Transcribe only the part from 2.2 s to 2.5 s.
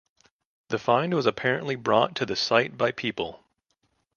the